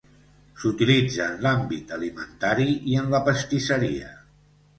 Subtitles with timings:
[0.61, 4.11] S'utilitza en l'àmbit alimentari i en la pastisseria.